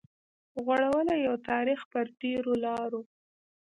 [0.63, 3.01] غوړولي يو تاريخ پر تېرو لارو